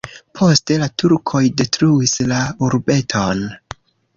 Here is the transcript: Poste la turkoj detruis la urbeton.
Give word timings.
Poste 0.37 0.77
la 0.83 0.87
turkoj 1.03 1.43
detruis 1.61 2.15
la 2.33 2.41
urbeton. 2.69 3.45